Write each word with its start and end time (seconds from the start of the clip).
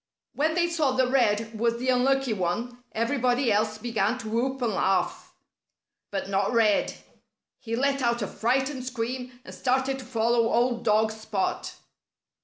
When 0.33 0.55
they 0.55 0.67
saw 0.67 0.93
that 0.93 1.11
Red 1.11 1.59
was 1.59 1.77
the 1.77 1.89
unlucky 1.89 2.33
one, 2.33 2.81
everybody 2.91 3.51
else 3.51 3.77
began 3.77 4.17
to 4.17 4.29
whoop 4.29 4.59
and 4.63 4.73
laugh. 4.73 5.35
But 6.09 6.27
not 6.27 6.51
Red! 6.51 6.95
He 7.59 7.75
let 7.75 8.01
out 8.01 8.23
a 8.23 8.27
frightened 8.27 8.83
scream 8.83 9.39
and 9.45 9.53
started 9.53 9.99
to 9.99 10.05
follow 10.05 10.51
old 10.51 10.83
dog 10.83 11.11
Spot. 11.11 11.75